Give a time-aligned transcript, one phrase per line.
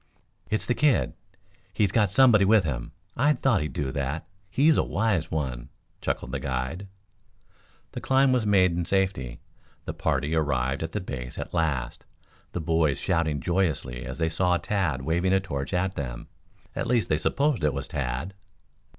[0.49, 1.13] "It's the kid.
[1.75, 2.91] He's got somebody with him.
[3.15, 4.27] I thought he'd do that.
[4.49, 5.69] He's a wise one,"
[6.01, 6.87] chuckled the guide.
[7.91, 9.41] The climb was made in safety.
[9.85, 12.03] The party ar rived at the base at last,
[12.51, 16.29] the boys shouting joyously as they saw Tad waving a torch at them.
[16.75, 18.33] At least they supposed it was Tad.